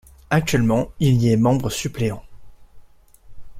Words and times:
Actuellement 0.31 0.91
il 0.99 1.21
y 1.21 1.31
est 1.31 1.37
membre 1.37 1.69
suppléant. 1.69 2.23